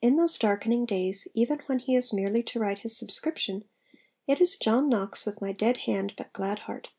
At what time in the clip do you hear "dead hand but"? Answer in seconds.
5.50-6.32